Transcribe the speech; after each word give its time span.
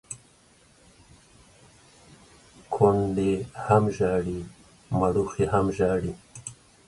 کونډي 2.73 3.33
هم 3.65 3.83
ژاړي، 3.97 4.39
مړوښې 4.97 5.45
هم 5.53 5.65
ژاړي. 5.77 6.13